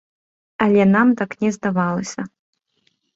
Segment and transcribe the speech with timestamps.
[0.65, 2.21] Але нам так не здавалася.